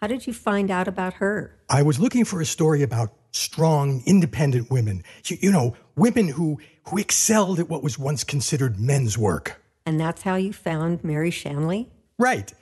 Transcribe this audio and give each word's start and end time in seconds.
How 0.00 0.06
did 0.06 0.28
you 0.28 0.32
find 0.32 0.70
out 0.70 0.86
about 0.86 1.14
her? 1.14 1.58
I 1.68 1.82
was 1.82 1.98
looking 1.98 2.24
for 2.24 2.40
a 2.40 2.46
story 2.46 2.82
about 2.82 3.12
strong, 3.32 4.02
independent 4.06 4.70
women. 4.70 5.02
You, 5.26 5.38
you 5.40 5.50
know, 5.50 5.76
women 5.96 6.28
who, 6.28 6.60
who 6.84 6.98
excelled 6.98 7.58
at 7.58 7.68
what 7.68 7.82
was 7.82 7.98
once 7.98 8.22
considered 8.22 8.78
men's 8.78 9.18
work. 9.18 9.60
And 9.84 9.98
that's 9.98 10.22
how 10.22 10.36
you 10.36 10.52
found 10.52 11.02
Mary 11.02 11.32
Shanley? 11.32 11.90
Right. 12.16 12.52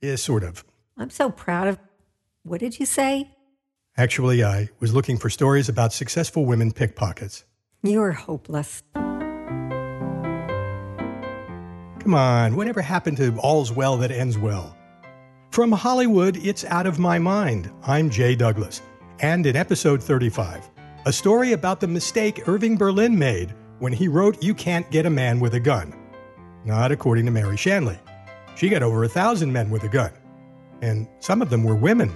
Yeah, 0.00 0.14
sort 0.14 0.44
of. 0.44 0.64
I'm 0.96 1.10
so 1.10 1.30
proud 1.30 1.66
of. 1.66 1.80
What 2.44 2.60
did 2.60 2.78
you 2.78 2.86
say? 2.86 3.28
Actually, 3.96 4.44
I 4.44 4.68
was 4.78 4.94
looking 4.94 5.18
for 5.18 5.28
stories 5.28 5.68
about 5.68 5.92
successful 5.92 6.44
women 6.46 6.70
pickpockets. 6.70 7.44
You 7.82 8.00
are 8.02 8.12
hopeless. 8.12 8.84
Come 11.98 12.14
on, 12.14 12.54
whatever 12.54 12.80
happened 12.80 13.16
to 13.16 13.36
all's 13.38 13.72
well 13.72 13.96
that 13.98 14.12
ends 14.12 14.38
well? 14.38 14.76
From 15.58 15.72
Hollywood, 15.72 16.36
it's 16.36 16.64
Out 16.66 16.86
of 16.86 17.00
My 17.00 17.18
Mind. 17.18 17.68
I'm 17.82 18.10
Jay 18.10 18.36
Douglas. 18.36 18.80
And 19.18 19.44
in 19.44 19.56
episode 19.56 20.00
35, 20.00 20.70
a 21.04 21.12
story 21.12 21.50
about 21.50 21.80
the 21.80 21.88
mistake 21.88 22.46
Irving 22.46 22.76
Berlin 22.76 23.18
made 23.18 23.52
when 23.80 23.92
he 23.92 24.06
wrote 24.06 24.40
You 24.40 24.54
Can't 24.54 24.88
Get 24.92 25.04
a 25.04 25.10
Man 25.10 25.40
with 25.40 25.54
a 25.54 25.58
Gun. 25.58 25.92
Not 26.64 26.92
according 26.92 27.26
to 27.26 27.32
Mary 27.32 27.56
Shanley. 27.56 27.98
She 28.54 28.68
got 28.68 28.84
over 28.84 29.02
a 29.02 29.08
thousand 29.08 29.52
men 29.52 29.68
with 29.68 29.82
a 29.82 29.88
gun, 29.88 30.12
and 30.80 31.08
some 31.18 31.42
of 31.42 31.50
them 31.50 31.64
were 31.64 31.74
women. 31.74 32.12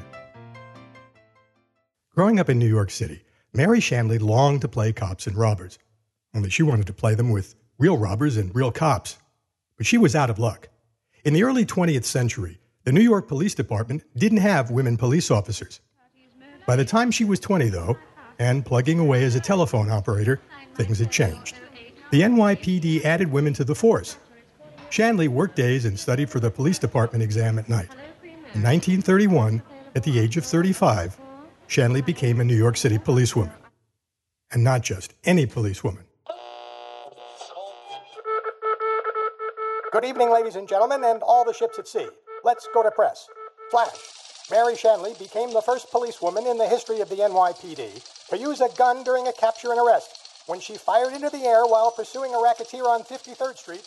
Growing 2.15 2.39
up 2.39 2.49
in 2.49 2.61
New 2.61 2.69
York 2.69 2.93
City, 2.93 3.25
Mary 3.53 3.81
Shanley 3.81 4.21
longed 4.21 4.61
to 4.61 4.69
play 4.69 4.93
cops 4.93 5.27
and 5.27 5.37
robbers, 5.37 5.81
only 6.33 6.49
she 6.49 6.63
wanted 6.63 6.87
to 6.87 6.93
play 6.93 7.17
them 7.17 7.31
with 7.31 7.57
real 7.77 7.99
robbers 7.99 8.37
and 8.37 8.55
real 8.55 8.71
cops. 8.71 9.19
But 9.77 9.87
she 9.87 9.99
was 9.99 10.15
out 10.15 10.31
of 10.31 10.39
luck. 10.39 10.69
In 11.25 11.35
the 11.35 11.43
early 11.43 11.67
20th 11.67 12.05
century, 12.05 12.61
the 12.85 12.93
New 12.93 13.01
York 13.01 13.29
Police 13.29 13.55
Department 13.55 14.03
didn't 14.17 14.39
have 14.39 14.71
women 14.71 14.97
police 14.97 15.31
officers. 15.31 15.81
By 16.67 16.77
the 16.77 16.85
time 16.85 17.11
she 17.11 17.25
was 17.25 17.39
20, 17.39 17.69
though, 17.69 17.97
and 18.39 18.67
plugging 18.67 18.99
away 18.99 19.25
as 19.25 19.35
a 19.37 19.41
telephone 19.41 19.91
operator, 19.91 20.41
things 20.75 20.99
had 20.99 21.11
changed. 21.11 21.55
The 22.11 22.23
NYPD 22.23 23.05
added 23.05 23.31
women 23.31 23.53
to 23.55 23.65
the 23.65 23.75
force. 23.75 24.17
Shanley 24.91 25.29
worked 25.29 25.57
days 25.57 25.85
and 25.85 25.99
studied 25.99 26.29
for 26.29 26.41
the 26.41 26.51
police 26.51 26.79
department 26.79 27.23
exam 27.23 27.59
at 27.59 27.69
night. 27.69 27.89
In 28.23 28.63
1931, 28.63 29.63
at 29.95 30.03
the 30.03 30.19
age 30.19 30.37
of 30.37 30.45
35, 30.45 31.19
Shanley 31.69 32.03
became 32.03 32.41
a 32.41 32.45
New 32.45 32.57
York 32.57 32.77
City 32.77 32.99
policewoman. 32.99 33.55
And 34.51 34.63
not 34.63 34.83
just 34.83 35.15
any 35.25 35.47
policewoman. 35.47 36.05
Good 39.93 40.05
evening, 40.05 40.31
ladies 40.31 40.57
and 40.57 40.69
gentlemen, 40.69 41.05
and 41.05 41.23
all 41.23 41.45
the 41.45 41.55
ships 41.55 41.79
at 41.79 41.87
sea. 41.87 42.09
Let's 42.45 42.69
go 42.75 42.83
to 42.83 42.91
press. 42.91 43.29
Flash. 43.71 43.97
Mary 44.51 44.77
Shanley 44.77 45.15
became 45.19 45.53
the 45.53 45.63
first 45.63 45.91
policewoman 45.93 46.47
in 46.47 46.59
the 46.59 46.67
history 46.67 47.01
of 47.01 47.09
the 47.09 47.17
NYPD 47.17 48.29
to 48.31 48.39
use 48.39 48.61
a 48.61 48.69
gun 48.77 49.05
during 49.05 49.29
a 49.29 49.33
capture 49.33 49.71
and 49.71 49.81
arrest 49.81 50.19
when 50.47 50.59
she 50.59 50.77
fired 50.77 51.13
into 51.13 51.31
the 51.31 51.45
air 51.45 51.65
while 51.65 51.93
pursuing 51.93 52.35
a 52.35 52.43
racketeer 52.43 52.85
on 52.85 53.05
53rd 53.05 53.57
Street. 53.57 53.87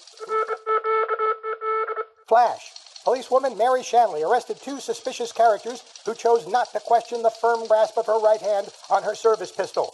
Flash. 2.27 2.71
Policewoman 3.03 3.57
Mary 3.57 3.83
Shanley 3.83 4.23
arrested 4.23 4.57
two 4.61 4.79
suspicious 4.79 5.31
characters 5.31 5.83
who 6.05 6.15
chose 6.15 6.47
not 6.47 6.71
to 6.71 6.79
question 6.79 7.21
the 7.21 7.29
firm 7.29 7.67
grasp 7.67 7.97
of 7.97 8.07
her 8.07 8.19
right 8.19 8.41
hand 8.41 8.69
on 8.89 9.03
her 9.03 9.15
service 9.15 9.51
pistol. 9.51 9.93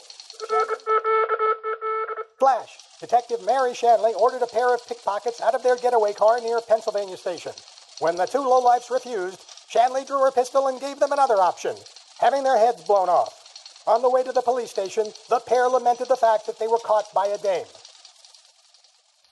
Flash. 2.40 2.78
Detective 3.00 3.44
Mary 3.44 3.74
Shanley 3.74 4.14
ordered 4.14 4.44
a 4.44 4.48
pair 4.48 4.74
of 4.74 4.88
pickpockets 4.88 5.42
out 5.42 5.56
of 5.56 5.64
their 5.64 5.76
getaway 5.76 6.14
car 6.14 6.40
near 6.40 6.62
Pennsylvania 6.62 7.18
Station. 7.18 7.54
When 8.02 8.16
the 8.16 8.26
two 8.26 8.40
lowlifes 8.40 8.90
refused, 8.90 9.46
Shanley 9.70 10.04
drew 10.04 10.24
her 10.26 10.32
pistol 10.32 10.66
and 10.66 10.82
gave 10.82 11.00
them 11.00 11.12
another 11.12 11.36
option, 11.36 11.76
having 12.20 12.42
their 12.42 12.58
heads 12.58 12.84
blown 12.84 13.10
off. 13.10 13.84
On 13.86 14.02
the 14.02 14.10
way 14.10 14.24
to 14.24 14.32
the 14.32 14.42
police 14.42 14.72
station, 14.72 15.06
the 15.30 15.40
pair 15.40 15.68
lamented 15.68 16.08
the 16.08 16.16
fact 16.16 16.48
that 16.48 16.58
they 16.58 16.68
were 16.68 16.80
caught 16.80 17.14
by 17.14 17.28
a 17.28 17.38
dame. 17.38 17.68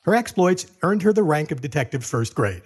Her 0.04 0.14
exploits 0.14 0.68
earned 0.84 1.02
her 1.02 1.12
the 1.12 1.24
rank 1.24 1.50
of 1.50 1.62
detective 1.62 2.06
first 2.06 2.36
grade 2.36 2.62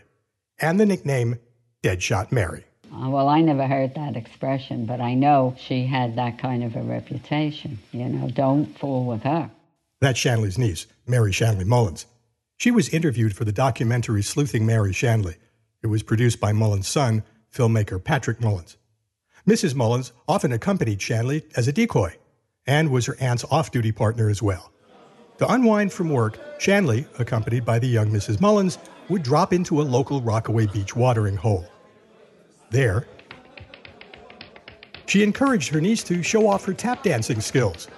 and 0.59 0.77
the 0.77 0.85
nickname 0.85 1.39
Deadshot 1.83 2.33
Mary. 2.33 2.65
Uh, 2.93 3.09
well, 3.09 3.29
I 3.29 3.39
never 3.39 3.65
heard 3.65 3.95
that 3.95 4.17
expression, 4.17 4.85
but 4.85 4.99
I 4.99 5.13
know 5.13 5.55
she 5.57 5.85
had 5.85 6.17
that 6.17 6.37
kind 6.37 6.65
of 6.65 6.75
a 6.75 6.83
reputation. 6.83 7.79
You 7.93 8.09
know, 8.09 8.29
don't 8.29 8.77
fool 8.77 9.05
with 9.05 9.23
her. 9.23 9.49
That's 10.01 10.19
Shanley's 10.19 10.57
niece, 10.57 10.85
Mary 11.07 11.31
Shanley 11.31 11.63
Mullins. 11.63 12.07
She 12.57 12.71
was 12.71 12.89
interviewed 12.89 13.37
for 13.37 13.45
the 13.45 13.53
documentary 13.53 14.21
Sleuthing 14.21 14.65
Mary 14.65 14.91
Shanley. 14.91 15.37
It 15.83 15.87
was 15.87 16.01
produced 16.01 16.39
by 16.39 16.53
Mullins' 16.53 16.87
son, 16.87 17.23
filmmaker 17.53 18.01
Patrick 18.01 18.39
Mullins. 18.39 18.77
Mrs. 19.45 19.75
Mullins 19.75 20.13
often 20.29 20.53
accompanied 20.53 21.01
Shanley 21.01 21.43
as 21.57 21.67
a 21.67 21.73
decoy 21.73 22.15
and 22.65 22.89
was 22.89 23.05
her 23.05 23.17
aunt's 23.19 23.43
off 23.51 23.71
duty 23.71 23.91
partner 23.91 24.29
as 24.29 24.41
well. 24.41 24.71
To 25.39 25.51
unwind 25.51 25.91
from 25.91 26.09
work, 26.09 26.39
Shanley, 26.57 27.05
accompanied 27.19 27.65
by 27.65 27.79
the 27.79 27.87
young 27.87 28.09
Mrs. 28.09 28.39
Mullins, 28.39 28.77
would 29.09 29.23
drop 29.23 29.51
into 29.51 29.81
a 29.81 29.83
local 29.83 30.21
Rockaway 30.21 30.67
Beach 30.67 30.95
watering 30.95 31.35
hole. 31.35 31.65
There, 32.69 33.05
she 35.05 35.21
encouraged 35.21 35.73
her 35.73 35.81
niece 35.81 36.03
to 36.05 36.23
show 36.23 36.47
off 36.47 36.63
her 36.63 36.73
tap 36.73 37.03
dancing 37.03 37.41
skills. 37.41 37.89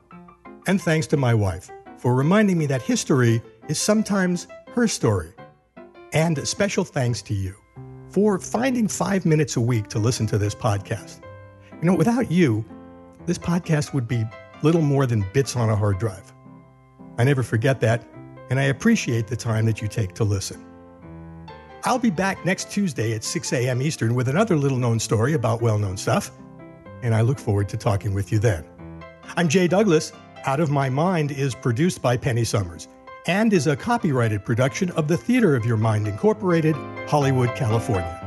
And 0.66 0.82
thanks 0.82 1.06
to 1.06 1.16
my 1.16 1.32
wife 1.32 1.70
for 1.96 2.14
reminding 2.14 2.58
me 2.58 2.66
that 2.66 2.82
history 2.82 3.40
is 3.70 3.80
sometimes 3.80 4.48
her 4.74 4.86
story. 4.86 5.32
And 6.12 6.36
a 6.36 6.44
special 6.44 6.84
thanks 6.84 7.22
to 7.22 7.32
you 7.32 7.56
for 8.12 8.38
finding 8.38 8.86
five 8.86 9.24
minutes 9.24 9.56
a 9.56 9.60
week 9.60 9.88
to 9.88 9.98
listen 9.98 10.26
to 10.26 10.36
this 10.36 10.54
podcast. 10.54 11.22
You 11.80 11.88
know, 11.88 11.94
without 11.94 12.30
you, 12.30 12.64
this 13.24 13.38
podcast 13.38 13.94
would 13.94 14.06
be 14.06 14.24
little 14.62 14.82
more 14.82 15.06
than 15.06 15.24
bits 15.32 15.56
on 15.56 15.70
a 15.70 15.76
hard 15.76 15.98
drive. 15.98 16.32
I 17.16 17.24
never 17.24 17.42
forget 17.42 17.80
that, 17.80 18.06
and 18.50 18.60
I 18.60 18.64
appreciate 18.64 19.26
the 19.26 19.36
time 19.36 19.64
that 19.64 19.80
you 19.80 19.88
take 19.88 20.12
to 20.14 20.24
listen. 20.24 20.64
I'll 21.84 21.98
be 21.98 22.10
back 22.10 22.44
next 22.44 22.70
Tuesday 22.70 23.14
at 23.14 23.24
6 23.24 23.52
a.m. 23.54 23.80
Eastern 23.80 24.14
with 24.14 24.28
another 24.28 24.56
little 24.56 24.78
known 24.78 25.00
story 25.00 25.32
about 25.32 25.62
well 25.62 25.78
known 25.78 25.96
stuff, 25.96 26.30
and 27.02 27.14
I 27.14 27.22
look 27.22 27.38
forward 27.38 27.68
to 27.70 27.76
talking 27.76 28.12
with 28.12 28.30
you 28.30 28.38
then. 28.38 28.64
I'm 29.36 29.48
Jay 29.48 29.66
Douglas. 29.66 30.12
Out 30.44 30.60
of 30.60 30.70
My 30.70 30.90
Mind 30.90 31.30
is 31.30 31.54
produced 31.54 32.02
by 32.02 32.16
Penny 32.16 32.44
Summers 32.44 32.88
and 33.26 33.52
is 33.52 33.66
a 33.66 33.76
copyrighted 33.76 34.44
production 34.44 34.90
of 34.92 35.08
the 35.08 35.16
Theater 35.16 35.54
of 35.54 35.64
Your 35.64 35.76
Mind 35.76 36.08
Incorporated, 36.08 36.74
Hollywood, 37.08 37.54
California. 37.54 38.21